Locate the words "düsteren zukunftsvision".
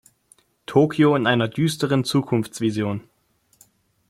1.47-3.07